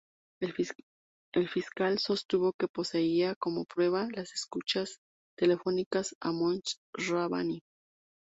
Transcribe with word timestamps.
El 0.39 1.47
fiscal 1.47 1.99
sostuvo 1.99 2.53
que 2.53 2.67
poseía, 2.67 3.35
como 3.35 3.65
prueba, 3.65 4.07
las 4.13 4.33
escuchas 4.33 4.97
telefónicas 5.37 6.15
a 6.21 6.31
Mohsen 6.31 6.63
Rabbani. 6.97 7.61